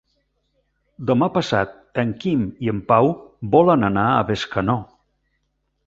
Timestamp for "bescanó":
4.33-4.81